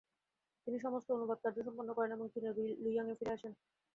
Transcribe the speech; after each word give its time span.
তিনি 0.67 0.77
সমস্ত 0.79 1.07
অনুবাদকার্য 1.11 1.57
সম্পন্ন 1.67 1.89
করেন 1.93 2.11
এবং 2.11 2.25
চীনের 2.33 2.53
লুইয়াং-এ 2.83 3.15
ফিরে 3.19 3.33
আসেন। 3.33 3.51